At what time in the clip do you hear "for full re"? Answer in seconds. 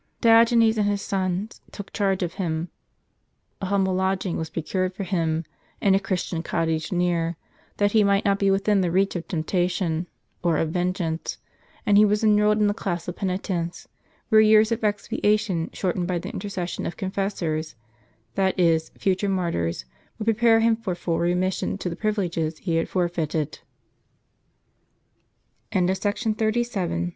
20.75-21.31